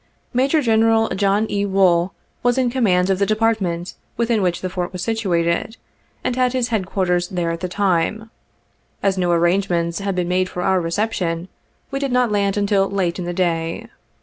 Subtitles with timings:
[0.33, 1.63] Major General John E.
[1.63, 2.11] Wool
[2.41, 5.77] was in command of the Department within which the Fort was situated,
[6.23, 8.31] and had his headquarters there at the time.—
[9.03, 11.49] As no arrangements had been made for our reception,
[11.91, 13.89] we did not land until late in the day.